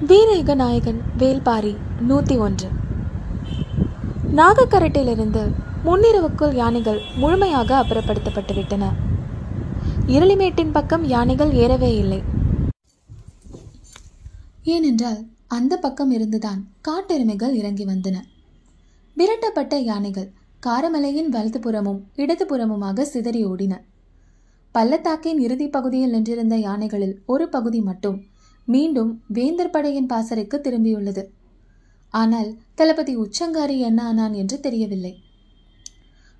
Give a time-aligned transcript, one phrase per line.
[0.00, 2.68] வீரேக நாயகன் வேல்பாரி நூற்றி ஒன்று
[4.32, 5.42] நாகக்கரட்டிலிருந்து
[5.84, 8.92] முன்னிரவுக்குள் யானைகள் முழுமையாக அப்புறப்படுத்தப்பட்டு விட்டன
[10.06, 12.22] இருளிமேட்டின் பக்கம் யானைகள் ஏறவே இல்லை.
[14.64, 18.16] ஏனென்றால் அந்த பக்கம் இருந்துதான் காட்டெருமைகள் இறங்கி வந்தன.
[19.16, 20.32] விரட்டப்பட்ட யானைகள்
[20.66, 23.74] காரமலையின் வலதுபுறமும் இடதுபுறமுமாக சிதறி ஓடின.
[24.72, 28.20] பள்ளத்தாக்கின் இறுதி பகுதியில் நின்றிருந்த யானைகளில் ஒரு பகுதி மட்டும்
[28.66, 31.22] மீண்டும் வேந்தர் படையின் பாசறைக்கு திரும்பியுள்ளது.
[32.10, 35.12] ஆனால் தளபதி உச்சங்காரி என்ன ஆனான் என்று தெரியவில்லை.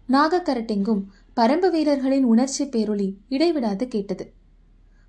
[0.09, 1.03] நாகக்கரட்டெங்கும்
[1.37, 4.25] பரம்பு வீரர்களின் உணர்ச்சி பேரொளி இடைவிடாது கேட்டது.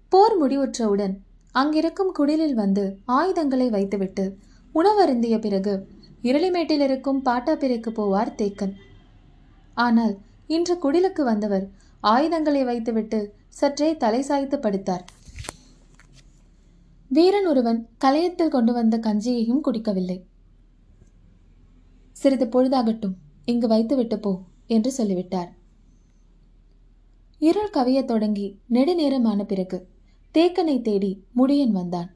[0.09, 1.15] போர் முடிவுற்றவுடன்
[1.51, 4.25] அங்கிருக்கும் குடிலில் வந்து ஆயுதங்களை வைத்துவிட்டு
[4.75, 5.73] உணவருந்திய பிறகு
[6.23, 8.73] இருளிமேட்டில் இருக்கும் பாட்டாப்பிரைக்கு போவார் தேக்கன்.
[9.73, 10.15] ஆனால்
[10.47, 11.65] இன்று குடிலுக்கு வந்தவர்
[12.03, 15.05] ஆயுதங்களை வைத்துவிட்டு சற்றே தலை சாய்த்து படுத்தார்.
[17.09, 20.23] வீரன் ஒருவன் கலையத்தில் கொண்டு வந்த கஞ்சியையும் குடிக்கவில்லை.
[22.11, 23.13] சிறிது பொழுதாகட்டும்
[23.45, 25.55] இங்கு வைத்துவிட்டு போ என்று சொல்லிவிட்டார்.
[27.39, 29.87] இருள் கவியத் தொடங்கி நெடுநேரமான பிறகு
[30.33, 32.15] தேக்கனை தேடி முடியன் வந்தான்.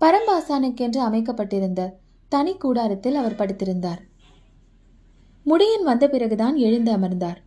[0.00, 3.98] பரம்பாசானுக்கென்று அமைக்கப்பட்டிருந்த தனி கூடாரத்தில் அவர் படுத்திருந்தார்.
[5.46, 7.42] முடியன் வந்த பிறகுதான் எழுந்து அமர்ந்தார்.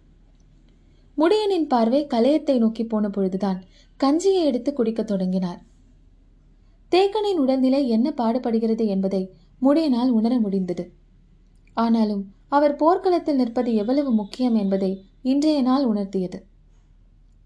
[1.17, 3.64] முடியனின் பார்வை கலையத்தை நோக்கி போன பொழுதுதான்
[4.03, 5.72] கஞ்சியை எடுத்து குடிக்கத் தொடங்கினார்.
[6.94, 10.91] தேக்கனின் உடல்நிலை என்ன பாடுபடுகிறது என்பதை முடியனால் உணர முடிந்தது.
[11.73, 16.39] ஆனாலும் அவர் போர்க்களத்தில் நிற்பது எவ்வளவு முக்கியம் என்பதை இன்றைய நாள் உணர்த்தியது.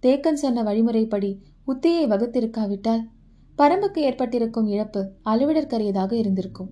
[0.01, 3.03] தேக்கன் சொன்ன வழிமுறைப்படி உத்தியை வகுத்திருக்காவிட்டால்
[3.57, 6.69] பரம்புக்கு ஏற்பட்டிருக்கும் இழப்பு அளவிடற்கரியதாக இருந்திருக்கும்.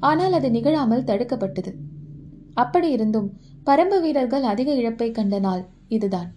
[0.00, 1.72] ஆனால் அது நிகழாமல் தடுக்கப்பட்டது.
[2.54, 3.32] அப்படி இருந்தும்
[3.66, 6.28] பரம்பு வீரர்கள் அதிக இழப்பை கண்ட நாள் இதுதான்.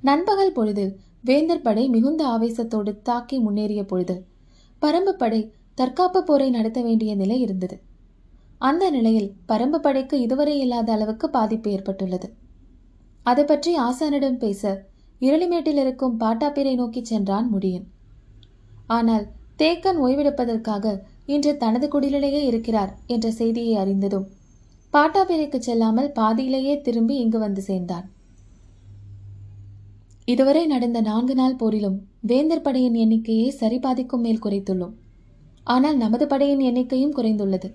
[0.00, 4.16] நண்பகல் பொழுது வேந்தர் படை மிகுந்த ஆவேசத்தோடு தாக்கி முன்னேறிய பொழுது
[4.82, 5.40] பரம்பு படை
[5.74, 7.76] தற்காப்பு போரை நடத்த வேண்டிய நிலை இருந்தது.
[8.58, 12.28] அந்த நிலையில் பரம்பு படைக்கு இதுவரை இல்லாத அளவுக்கு பாதிப்பு ஏற்பட்டுள்ளது.
[13.26, 14.62] அதை பற்றி ஆசானிடம் பேச
[15.20, 17.86] இருளிமேட்டில் இருக்கும் பாட்டாப்பிரை நோக்கி சென்றான் முடியன்.
[18.86, 19.24] ஆனால்
[19.58, 20.94] தேக்கன் ஓய்வெடுப்பதற்காக
[21.26, 24.26] இன்று தனது குடிலிலேயே இருக்கிறார் என்ற செய்தியை அறிந்ததும்
[24.92, 28.06] பாட்டாப்பிரைக்கு செல்லாமல் பாதியிலேயே திரும்பி இங்கு வந்து சேர்ந்தான்.
[30.24, 34.94] இதுவரை நடந்த நான்கு நாள் போரிலும் வேந்தர் படையின் எண்ணிக்கையை சரிபாதிக்கும் மேல் குறைத்துள்ளோம்.
[35.64, 37.68] ஆனால் நமது படையின் எண்ணிக்கையும் குறைந்துள்ளது.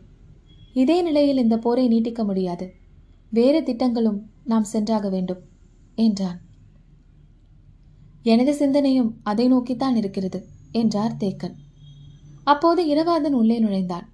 [0.73, 2.73] இதே நிலையில் இந்த போரை நீட்டிக்க முடியாது.
[3.29, 5.41] வேறு திட்டங்களும் நாம் சென்றாக வேண்டும்
[5.95, 6.39] என்றான்.
[8.23, 11.55] எனது சிந்தனையும் அதை நோக்கித்தான் இருக்கிறது என்றார் தேக்கன்.
[12.43, 14.09] அப்போது இரவாதன் உள்ளே நுழைந்தான்.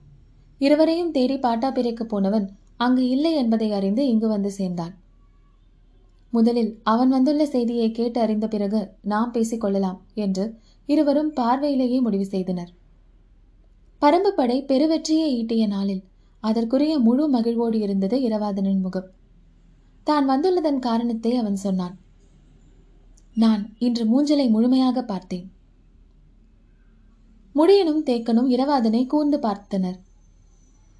[0.59, 4.93] இருவரையும் தேடி பாட்டாப்பிரைக்கு போனவன் அங்கு இல்லை என்பதை அறிந்து இங்கு வந்து சேர்ந்தான்.
[6.37, 8.79] முதலில் அவன் வந்துள்ள செய்தியை கேட்டு அறிந்த பிறகு
[9.13, 10.45] நாம் பேசிக்கொள்ளலாம் என்று
[10.89, 12.71] இருவரும் பார்வையிலேயே முடிவு செய்தனர்.
[14.01, 16.03] பரம்பு படை பெருவெற்றியை ஈட்டிய நாளில்
[16.43, 19.07] அதற்குரிய முழு மகிழ்வோடு இருந்தது இரவாதனின் முகம்.
[20.07, 21.95] தான் வந்துள்ளதன் காரணத்தை அவன் சொன்னான்.
[23.43, 25.47] நான் இன்று மூஞ்சலை முழுமையாக பார்த்தேன்.
[27.55, 29.97] முடியனும் தேக்கனும் இரவாதனை கூர்ந்து பார்த்தனர்.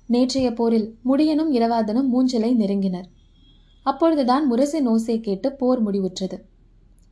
[0.10, 3.08] நேற்றைய போரில் முடியனும் இரவாதனும் மூஞ்சலை நெருங்கினர்.
[3.86, 6.38] அப்பொழுதுதான் முரசின் ஓசை கேட்டு போர் முடிவுற்றது.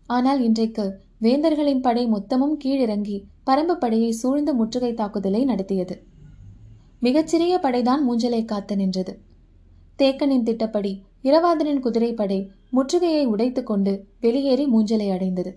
[0.10, 0.86] ஆனால் இன்றைக்கு
[1.22, 3.18] வேந்தர்களின் படை மொத்தமும் கீழிறங்கி
[3.50, 5.96] பரம்பு படையை சூழ்ந்த முற்றுகை தாக்குதலை நடத்தியது.
[7.00, 9.14] மிகச்சிறிய படைதான் மூஞ்சலை காத்து நின்றது.
[9.98, 12.40] தேக்கனின் திட்டப்படி இரவாதனின் குதிரைப்படை
[12.74, 15.54] முற்றுகையை உடைத்து கொண்டு வெளியேறி மூஞ்சலை அடைந்தது.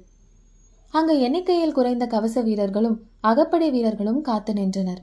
[0.95, 5.03] அங்கு எண்ணிக்கையில் குறைந்த கவச வீரர்களும் அகப்படை வீரர்களும் காத்து நின்றனர்.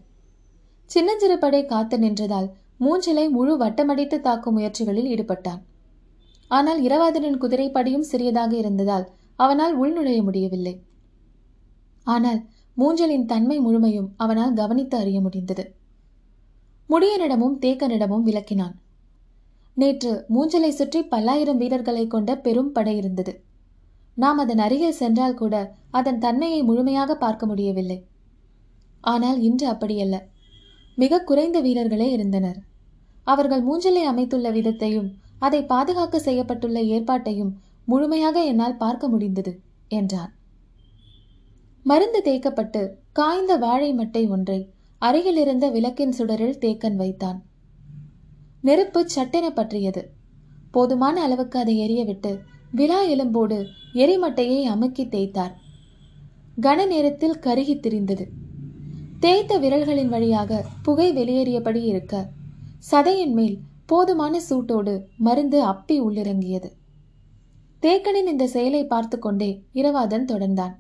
[0.92, 2.50] சின்னஞ்சிறு படை காத்து நின்றதால்
[2.80, 5.62] மூஞ்சலை முழு வட்டமடித்து தாக்கும் முயற்சிகளில் ஈடுபட்டான்.
[6.54, 9.06] ஆனால் இரவாதனின் குதிரைப்படையும் சிறியதாக இருந்ததால்
[9.40, 10.76] அவனால் உள்நுழைய முடியவில்லை.
[12.08, 12.40] ஆனால்
[12.78, 15.64] மூஞ்சலின் தன்மை முழுமையும் அவனால் கவனித்து அறிய முடிந்தது.
[16.90, 18.76] முடியனிடமும் தேக்கனிடமும் விளக்கினான்.
[19.78, 23.34] நேற்று மூஞ்சலை சுற்றி பல்லாயிரம் வீரர்களை கொண்ட பெரும் படை இருந்தது.
[24.18, 25.56] நாம் அதன் அருகில் சென்றால் கூட
[25.92, 28.00] அதன் தன்மையை முழுமையாக பார்க்க முடியவில்லை.
[29.04, 30.18] ஆனால் இன்று அப்படியல்ல.
[30.98, 32.60] மிக குறைந்த வீரர்களே இருந்தனர்.
[33.28, 35.10] அவர்கள் மூஞ்சலை அமைத்துள்ள விதத்தையும்
[35.46, 37.54] அதை பாதுகாக்க செய்யப்பட்டுள்ள ஏற்பாட்டையும்
[37.86, 39.52] முழுமையாக என்னால் பார்க்க முடிந்தது
[39.88, 40.32] என்றார்.
[41.86, 42.82] மருந்து தேய்க்கப்பட்டு
[43.12, 44.60] காய்ந்த வாழை மட்டை ஒன்றை
[45.02, 47.40] அருகில் இருந்த விளக்கின் சுடரில் தேக்கன் வைத்தான்.
[48.62, 50.04] நெருப்பு சட்டென பற்றியது.
[50.72, 52.32] போதுமான அளவுக்கு அதை எரியவிட்டு
[52.72, 53.58] விழா எலும்போடு
[53.94, 55.54] எரிமட்டையை அமுக்கி தேய்த்தார்.
[56.62, 58.26] கன நேரத்தில் கருகி திரிந்தது.
[59.20, 62.16] தேய்த்த விரல்களின் வழியாக புகை வெளியேறியபடி இருக்க
[62.92, 66.72] சதையின் மேல் போதுமான சூட்டோடு மருந்து அப்பி உள்ளிறங்கியது.
[67.82, 70.76] தேக்கனின் இந்த செயலை பார்த்து கொண்டே இரவாதன் தொடர்ந்தான்.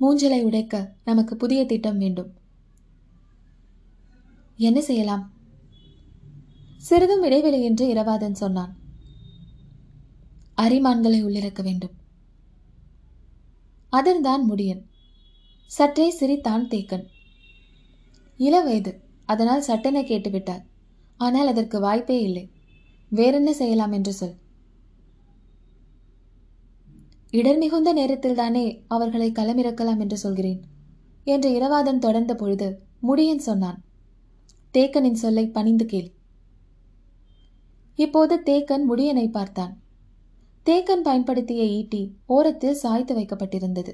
[0.00, 2.34] மூஞ்சலை உடைக்க நமக்கு புதிய திட்டம் வேண்டும்.
[4.56, 5.32] என்ன செய்யலாம்?
[6.76, 8.76] சிறிதும் இடைவெளியின்றி இரவாதன் சொன்னான்.
[10.56, 12.00] அரிமான்களை உள்ளிறக்க வேண்டும்.
[13.92, 14.82] அதன்தான் முடியன்.
[15.66, 17.06] சற்றே சிரித்தான் தேக்கன்.
[18.36, 20.70] இளவயது அதனால் சட்டென கேட்டுவிட்டார்.
[21.16, 22.50] ஆனால் அதற்கு வாய்ப்பே இல்லை.
[23.08, 24.34] வேறென்ன செய்யலாம் என்று சொல்.
[27.30, 30.60] இடர் மிகுந்த நேரத்தில்தானே அவர்களை களமிறக்கலாம் என்று சொல்கிறேன்
[31.24, 33.78] என்று இரவாதம் தொடர்ந்த பொழுது முடியன் சொன்னான்.
[34.74, 36.10] தேக்கனின் சொல்லை பணிந்து கேள்.
[37.94, 39.80] இப்போது தேக்கன் முடியனை பார்த்தான்.
[40.66, 43.92] தேக்கன் பயன்படுத்திய ஈட்டி ஓரத்தில் சாய்த்து வைக்கப்பட்டிருந்தது.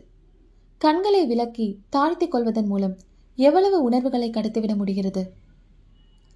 [0.78, 2.98] கண்களை விலக்கி தாழ்த்திக் கொள்வதன் மூலம்
[3.34, 5.32] எவ்வளவு உணர்வுகளை கடத்திவிட முடிகிறது?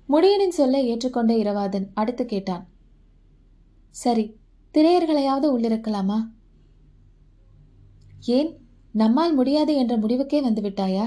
[0.09, 2.65] முடியனின் சொல்லை ஏற்றுக்கொண்ட இரவாதன் அடுத்து கேட்டான்.
[3.91, 4.25] சரி
[4.75, 6.19] திரையர்களையாவது உள்ளிருக்கலாமா
[8.27, 8.51] ஏன்
[8.93, 11.07] நம்மால் முடியாது என்ற முடிவுக்கே வந்துவிட்டாயா?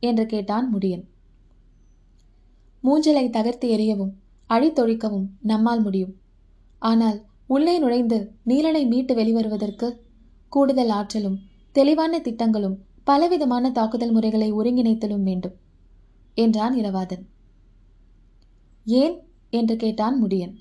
[0.00, 1.04] என்று கேட்டான் முடியன்.
[2.84, 4.12] மூஞ்சலை தகர்த்து எறியவும்
[4.50, 6.14] அழித்தொழிக்கவும் நம்மால் முடியும்.
[6.78, 9.88] ஆனால் உள்ளே நுழைந்து நீலனை மீட்டு வெளிவருவதற்கு
[10.48, 11.38] கூடுதல் ஆற்றலும்
[11.72, 15.56] தெளிவான திட்டங்களும் பலவிதமான தாக்குதல் முறைகளை ஒருங்கிணைத்தலும் வேண்டும்
[16.34, 17.24] என்றான் இரவாதன்.
[18.86, 19.22] ஏன்?
[19.50, 20.54] என்று கேட்டான் முடியன்.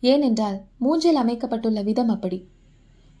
[0.00, 2.48] ஏனென்றால் மூஞ்சில் அமைக்கப்பட்டுள்ள விதம் அப்படி.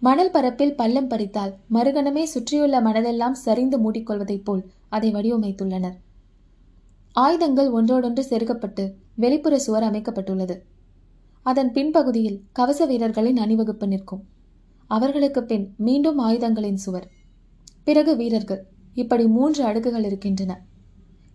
[0.00, 5.96] மணல் பரப்பில் பள்ளம் பறித்தால் மறுகணமே சுற்றியுள்ள மணலெல்லாம் சரிந்து மூடிக்கொள்வதைப் போல் அதை வடிவமைத்துள்ளனர்.
[7.12, 10.58] ஆயுதங்கள் ஒன்றோடொன்று செருகப்பட்டு வெளிப்புற சுவர் அமைக்கப்பட்டுள்ளது.
[11.42, 14.24] அதன் பின்பகுதியில் கவச வீரர்களின் அணிவகுப்பு நிற்கும்.
[14.86, 17.10] அவர்களுக்கு பின் மீண்டும் ஆயுதங்களின் சுவர்.
[17.84, 18.64] பிறகு வீரர்கள்.
[18.94, 20.60] இப்படி மூன்று அடுக்குகள் இருக்கின்றன.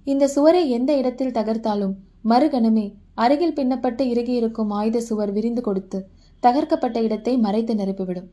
[0.04, 1.94] இந்த சுவரை எந்த இடத்தில் தகர்த்தாலும்
[2.26, 6.00] மறுகணமே அருகில் பின்னப்பட்டு இறுகியிருக்கும் ஆயுத சுவர் விரிந்து கொடுத்து
[6.44, 8.30] தகர்க்கப்பட்ட இடத்தை மறைத்து நிரப்பிவிடும்.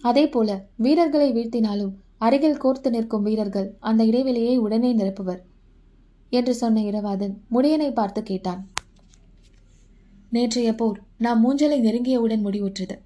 [0.00, 5.40] அதே போல வீரர்களை வீழ்த்தினாலும் அருகில் கோர்த்து நிற்கும் வீரர்கள் அந்த இடைவெளியை உடனே நிரப்புவர்
[6.30, 8.62] என்று சொன்ன இரவாதன் முடியனை பார்த்து கேட்டான்.
[10.30, 12.96] நேற்றைய போர் நாம் மூஞ்சலை நெருங்கியவுடன் முடிவுற்றது.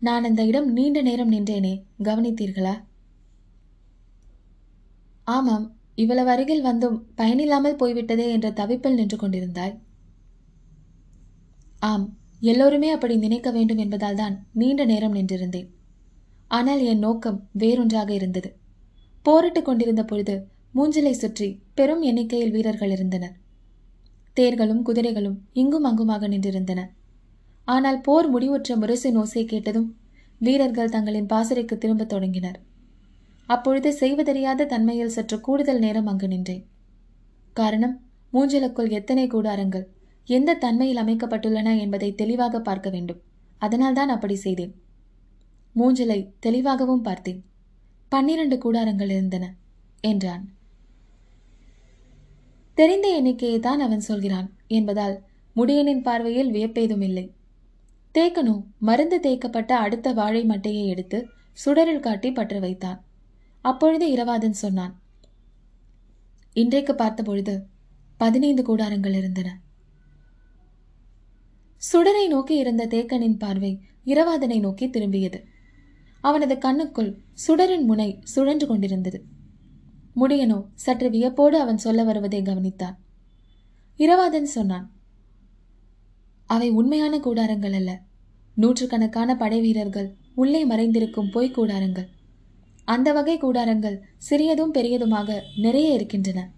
[0.00, 2.74] நான் அந்த இடம் நீண்ட நேரம் நின்றேனே கவனித்தீர்களா?
[5.24, 5.66] ஆமாம்
[5.98, 9.74] இவ்வளவு அருகில் வந்தும் பயனில்லாமல் போய்விட்டதே என்ற தவிப்பில் நின்று கொண்டிருந்தாய்
[11.82, 12.06] ஆம்
[12.40, 15.68] எல்லோருமே அப்படி நினைக்க வேண்டும் என்பதால் தான் நீண்ட நேரம் நின்றிருந்தேன்.
[16.50, 18.50] ஆனால் என் நோக்கம் வேறொன்றாக இருந்தது.
[19.22, 20.34] போரிட்டுக் கொண்டிருந்த பொழுது
[20.74, 23.34] மூஞ்சலை சுற்றி பெரும் எண்ணிக்கையில் வீரர்கள் இருந்தனர்.
[24.36, 26.80] தேர்களும் குதிரைகளும் இங்கும் அங்குமாக நின்றிருந்தன.
[27.68, 29.88] ஆனால் போர் முடிவுற்ற முரசின் ஓசை கேட்டதும்
[30.40, 32.58] வீரர்கள் தங்களின் பாசறைக்கு திரும்பத் தொடங்கினர்.
[33.46, 36.64] அப்பொழுது செய்வதறியாத தன்மையில் சற்று கூடுதல் நேரம் அங்கு நின்றேன்.
[37.52, 37.96] காரணம்
[38.32, 39.86] மூஞ்சலுக்குள் எத்தனை கூடாரங்கள்
[40.28, 43.20] எந்த தன்மையில் அமைக்கப்பட்டுள்ளன என்பதை தெளிவாக பார்க்க வேண்டும்.
[43.58, 44.72] அதனால்தான் அப்படி செய்தேன்.
[45.76, 47.44] மூஞ்சலை தெளிவாகவும் பார்த்தேன்.
[48.08, 49.44] பன்னிரண்டு கூடாரங்கள் இருந்தன
[50.00, 50.44] என்றான்.
[52.74, 55.16] தெரிந்த எண்ணிக்கையை தான் அவன் சொல்கிறான் என்பதால்
[55.56, 57.26] முடியனின் பார்வையில் வியப்பேதும் இல்லை.
[58.14, 63.00] தேக்கனோ மருந்து தேய்க்கப்பட்ட அடுத்த வாழை மட்டையை எடுத்து சுடரில் காட்டி பற்ற வைத்தான்.
[63.62, 64.94] அப்பொழுது இரவாதன் சொன்னான்
[66.52, 67.66] இன்றைக்கு பார்த்தபொழுது
[68.16, 69.60] பதினைந்து கூடாரங்கள் இருந்தன.
[71.82, 75.38] சுடரை நோக்கி இருந்த தேக்கனின் பார்வை இரவாதனை நோக்கி திரும்பியது.
[76.20, 77.12] அவனது கண்ணுக்குள்
[77.46, 79.24] சுடரின் முனை சுழன்று கொண்டிருந்தது.
[80.16, 82.96] முடியனோ சற்று வியப்போடு அவன் சொல்ல வருவதை கவனித்தான்.
[83.98, 84.86] இரவாதன் சொன்னான்
[86.46, 88.02] அவை உண்மையான கூடாரங்கள் அல்ல.
[88.54, 92.08] நூற்றுக்கணக்கான படை வீரர்கள் உள்ளே மறைந்திருக்கும் பொய் கூடாரங்கள்.
[92.84, 96.50] அந்த வகை கூடாரங்கள் சிறியதும் பெரியதுமாக நிறைய இருக்கின்றன.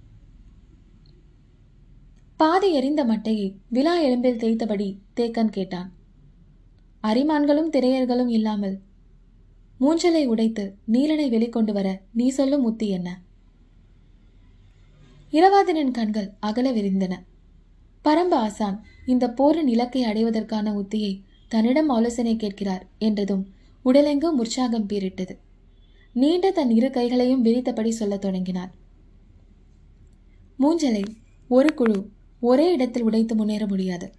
[2.37, 5.93] பாதி எரிந்த மட்டையை விழா எலும்பில் தேய்த்தபடி தேக்கன் கேட்டான்.
[7.03, 8.81] அரிமான்களும் திரையர்களும் இல்லாமல்
[9.81, 13.21] மூஞ்சலை உடைத்து நீலனை வெளிக்கொண்டு வர நீ சொல்லும் உத்தி என்ன?
[15.33, 17.15] இரவாதனின் கண்கள் அகல விரிந்தன.
[18.05, 23.47] பரம்ப ஆசான் இந்த போரின் இலக்கை அடைவதற்கான உத்தியை தன்னிடம் ஆலோசனை கேட்கிறார் என்றதும்
[23.85, 25.35] உடலெங்கும் உற்சாகம் பீரிட்டது
[26.15, 28.73] நீண்ட தன் இரு கைகளையும் விரித்தபடி சொல்லத் தொடங்கினார்
[30.59, 31.03] மூஞ்சலை
[31.49, 34.13] ஒரு குழு ஒரே இடத்தில் உடைத்து முன்னேற முடியாது.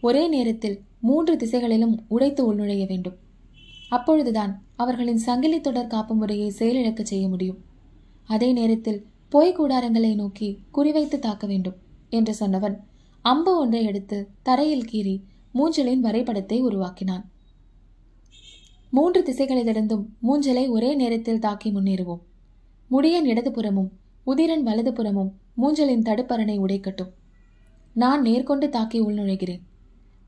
[0.00, 3.16] ஒரே நேரத்தில் மூன்று திசைகளிலும் உடைத்து உள்நுழைய வேண்டும்.
[3.88, 7.64] அப்பொழுதுதான் அவர்களின் சங்கிலி தொடர் காப்பு முறையை செயலிழக்க செய்ய முடியும்.
[8.24, 11.76] அதே நேரத்தில் பொய் கூடாரங்களை நோக்கி குறிவைத்து தாக்க வேண்டும்
[12.08, 12.76] என்று சொன்னவன்
[13.22, 15.22] அம்பு ஒன்றை எடுத்து தரையில் கீறி
[15.54, 17.30] மூஞ்சலின் வரைபடத்தை உருவாக்கினான்.
[18.90, 22.20] மூன்று திசைகளிலிருந்தும் மூஞ்சலை ஒரே நேரத்தில் தாக்கி முன்னேறுவோம்.
[22.90, 23.88] முடியன் இடதுபுறமும்
[24.26, 25.30] உதிரன் வலதுபுறமும்
[25.62, 27.10] மூஞ்சலின் தடுப்பரணை உடைக்கட்டும்.
[27.92, 29.60] நான் நேர்கொண்டு தாக்கி உள்நுழைகிறேன்.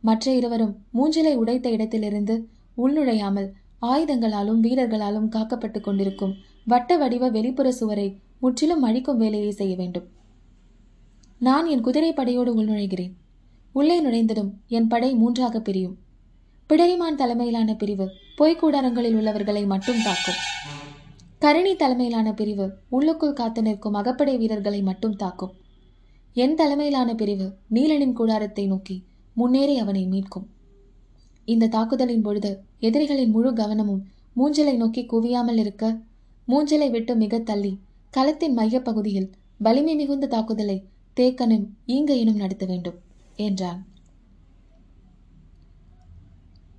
[0.01, 3.51] மற்ற இருவரும் மூஞ்சலை உடைத்த இடத்திலிருந்து உள்நுழையாமல்
[3.83, 6.35] ஆயுதங்களாலும் வீரர்களாலும் காக்கப்பட்டு கொண்டிருக்கும்
[6.65, 10.09] வட்ட வடிவ வெளிப்புற சுவரை முற்றிலும் அழிக்கும் வேலையை செய்ய வேண்டும்.
[11.39, 13.13] நான் என் குதிரை படையோடு உள்நுழைகிறேன்.
[13.73, 15.99] உள்ளே நுழைந்ததும் என் படை மூன்றாக பிரியும்.
[16.71, 18.07] பிடரிமான் தலைமையிலான பிரிவு
[18.39, 20.39] பொய்க்கூடாரங்களில் உள்ளவர்களை மட்டும் தாக்கும்.
[21.39, 25.53] கரணி தலைமையிலான பிரிவு உள்ளுக்குள் காத்து நிற்கும் அகப்படை வீரர்களை மட்டும் தாக்கும்.
[26.35, 28.97] என் தலைமையிலான பிரிவு நீலனின் கூடாரத்தை நோக்கி
[29.35, 30.47] முன்னேறி அவனை மீட்கும்.
[31.45, 34.05] இந்த தாக்குதலின் பொழுது எதிரிகளின் முழு கவனமும்
[34.37, 35.85] மூஞ்சலை நோக்கி குவியாமல் இருக்க
[36.49, 37.73] மூஞ்சலை விட்டு மிக தள்ளி
[38.11, 40.79] களத்தின் மையப்பகுதியில் வலிமை மிகுந்த தாக்குதலை
[41.17, 42.99] தேக்கனும் ஈங்கையனும் நடத்த வேண்டும்
[43.37, 43.81] என்றான்.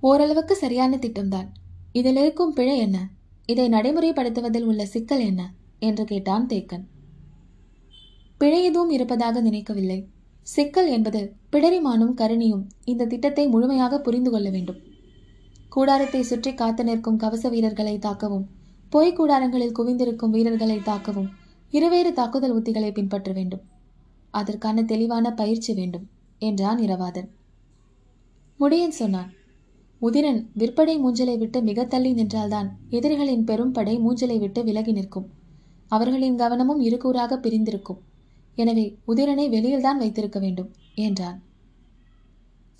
[0.00, 1.48] ஓரளவுக்கு சரியான திட்டம்தான்.
[1.92, 3.08] இதில் இருக்கும் பிழை என்ன?
[3.46, 5.54] இதை நடைமுறைப்படுத்துவதில் உள்ள சிக்கல் என்ன?
[5.78, 6.84] என்று கேட்டான் தேக்கன்.
[8.38, 10.08] பிழை எதுவும் இருப்பதாக நினைக்கவில்லை.
[10.42, 14.76] சிக்கல் என்பது பிடரிமானும் கருணியும் இந்த திட்டத்தை முழுமையாக புரிந்து கொள்ள வேண்டும்.
[15.68, 18.46] கூடாரத்தை சுற்றி காத்து நிற்கும் கவச வீரர்களை தாக்கவும்
[18.90, 21.28] பொய் கூடாரங்களில் குவிந்திருக்கும் வீரர்களை தாக்கவும்
[21.70, 23.60] இருவேறு தாக்குதல் உத்திகளை பின்பற்ற வேண்டும்.
[24.30, 27.28] அதற்கான தெளிவான பயிற்சி வேண்டும் என்றான் இரவாதன்.
[28.60, 29.30] முடியன் சொன்னான்
[30.02, 35.26] உதிரன் விற்படை மூஞ்சலை விட்டு மிக தள்ளி நின்றால்தான் எதிரிகளின் பெரும் படை மூஞ்சலை விட்டு விலகி நிற்கும்.
[35.88, 38.00] அவர்களின் கவனமும் இருகூறாக பிரிந்திருக்கும்.
[38.54, 41.38] எனவே உதிரனை வெளியில்தான் வைத்திருக்க வேண்டும் என்றான்.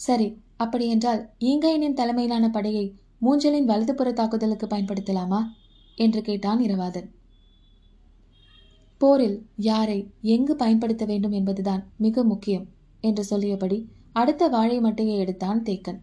[0.01, 5.41] சரி அப்படியென்றால் ஈங்கையனின் தலைமையிலான படையை மூஞ்சலின் வலதுபுற தாக்குதலுக்கு பயன்படுத்தலாமா?
[5.95, 7.09] என்று கேட்டான் இரவாதன்.
[8.99, 12.67] போரில் யாரை எங்கு பயன்படுத்த வேண்டும் என்பதுதான் மிக முக்கியம்
[13.01, 13.79] என்று சொல்லியபடி
[14.13, 16.01] அடுத்த வாழை மட்டையை எடுத்தான் தேக்கன்.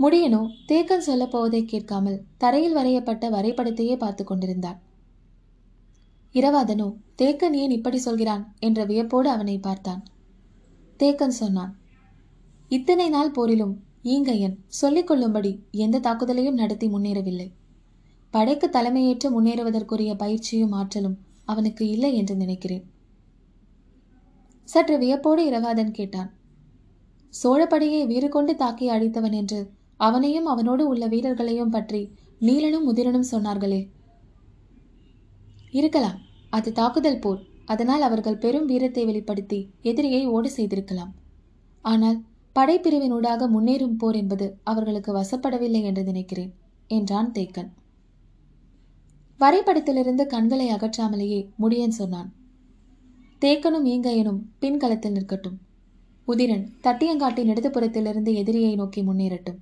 [0.00, 0.42] முடியனோ?
[0.68, 4.78] தேக்கன் சொல்லப் போவதை கேட்காமல் தரையில் வரையப்பட்ட வரைபடத்தையே பார்த்து கொண்டிருந்தான்
[6.34, 6.86] இரவாதனோ
[7.22, 8.54] தேக்கன் ஏன் இப்படி சொல்கிறான்?
[8.58, 10.02] என்ற வியப்போடு அவனை பார்த்தான்.
[11.00, 11.72] தேக்கன் சொன்னான்
[12.68, 17.48] இத்தனை நாள் போரிலும் ஈங்கையன் சொல்லிக் கொள்ளும்படி எந்த தாக்குதலையும் நடத்தி முன்னேறவில்லை.
[18.30, 22.84] படைக்கு தலைமையேற்று முன்னேறுவதற்குரிய பயிற்சியும் ஆற்றலும் அவனுக்கு இல்லை என்று நினைக்கிறேன்.
[24.68, 26.30] சற்று வியப்போடு இரவாதன் கேட்டான்
[27.34, 29.60] சோழப்படையை வீறு கொண்டு தாக்கி அழித்தவன் என்று
[30.06, 32.02] அவனையும் அவனோடு உள்ள வீரர்களையும் பற்றி
[32.40, 33.80] நீலனும் முதிரனும் சொன்னார்களே.
[35.70, 36.18] இருக்கலாம்
[36.50, 39.58] அது தாக்குதல் போர் அதனால் அவர்கள் பெரும் வீரத்தை வெளிப்படுத்தி
[39.90, 41.12] எதிரியை ஓடு செய்திருக்கலாம்.
[41.84, 42.18] ஆனால்
[42.56, 46.50] படைப்பிரிவினூடாக முன்னேறும் போர் என்பது அவர்களுக்கு வசப்படவில்லை என்று நினைக்கிறேன்
[46.90, 47.70] என்றான் தேக்கன்.
[49.40, 52.30] வரைபடத்திலிருந்து கண்களை அகற்றாமலேயே முடியன் சொன்னான்.
[53.42, 55.58] தேக்கனும் ஈங்கையனும் பின்களத்தில் நிற்கட்டும்.
[56.28, 59.60] உதிரன் தட்டியங்காட்டின் இடதுபுறத்திலிருந்து எதிரியை நோக்கி முன்னேறட்டும்.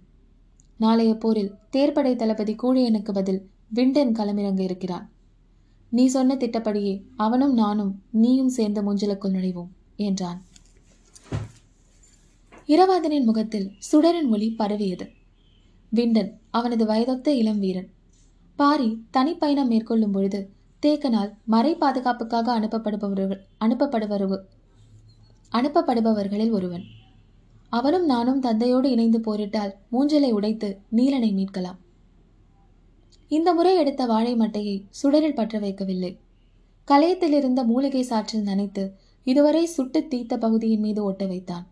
[0.78, 5.06] நாளைய போரில் தேர்ப்படை தளபதி கூழியனுக்கு பதில் விண்டன் களமிறங்க இருக்கிறான்.
[5.90, 10.38] நீ சொன்ன திட்டப்படியே அவனும் நானும் நீயும் சேர்ந்த முஞ்சலுக்குள் நுழைவோம் என்றான்.
[12.66, 15.06] இரவாதனின் முகத்தில் சுடரின் ஒளி பரவியது.
[15.92, 17.88] விண்டன் அவனது வயதொத்த இளம் வீரன்.
[18.58, 20.40] பாரி தனிப்பயணம் மேற்கொள்ளும் பொழுது
[20.82, 24.44] தேக்கனால் மறை பாதுகாப்புக்காக அனுப்பப்படுபவர்கள் அனுப்பப்படுவர்
[25.52, 26.84] அனுப்பப்படுபவர்களில் ஒருவன்.
[27.68, 31.76] அவனும் நானும் தந்தையோடு இணைந்து போரிட்டால் மூஞ்சலை உடைத்து நீலனை மீட்கலாம்.
[33.28, 36.18] இந்த முறை எடுத்த வாழை மட்டையை சுடரில் பற்ற வைக்கவில்லை.
[36.84, 38.90] கலையத்தில் இருந்த மூலிகை சாற்றில் நனைத்து
[39.24, 41.66] இதுவரை சுட்டு தீத்த பகுதியின் மீது ஒட்ட வைத்தான்.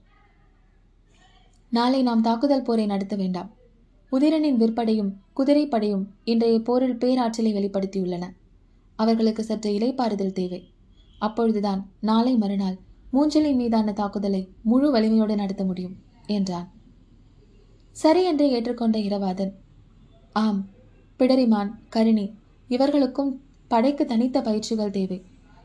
[1.70, 3.52] நாளை நாம் தாக்குதல் போரை நடத்த வேண்டாம்.
[4.12, 8.22] உதிரனின் விற்படையும் குதிரைப்படையும் இன்றைய போரில் பேராற்றலை வெளிப்படுத்தியுள்ளன.
[8.96, 10.70] அவர்களுக்கு சற்று இலைப்பாறுதல் தேவை.
[11.18, 12.76] அப்பொழுதுதான் நாளை மறுநாள்
[13.12, 15.96] மூஞ்சலி மீதான தாக்குதலை முழு வலிமையோடு நடத்த முடியும்
[16.26, 16.68] என்றான்.
[17.90, 19.52] சரி என்று ஏற்றுக்கொண்ட இரவாதன்
[20.32, 20.68] ஆம்
[21.18, 22.34] பிடரிமான் கருணி
[22.68, 25.22] இவர்களுக்கும் படைக்கு தனித்த பயிற்சிகள் தேவை.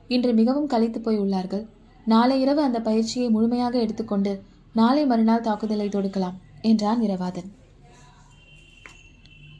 [0.07, 1.65] இன்று மிகவும் கலைத்து போய் உள்ளார்கள்.
[2.05, 4.43] நாளை இரவு அந்த பயிற்சியை முழுமையாக எடுத்துக்கொண்டு
[4.73, 7.49] நாளை மறுநாள் தாக்குதலை தொடுக்கலாம் என்றான் இரவாதன்.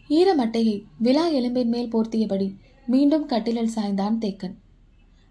[0.10, 2.56] ஈரமட்டையை விழா எலும்பின் மேல் போர்த்தியபடி
[2.88, 4.56] மீண்டும் கட்டிலில் சாய்ந்தான் தேக்கன்.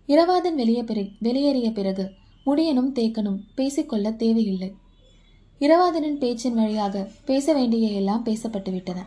[0.08, 2.04] இரவாதன் வெளியே பிற வெளியேறிய பிறகு
[2.46, 4.74] முடியனும் தேக்கனும் பேசிக்கொள்ள தேவையில்லை.
[5.60, 8.98] இரவாதனின் பேச்சின் வழியாக பேச வேண்டிய எல்லாம் பேசப்பட்டுவிட்டன.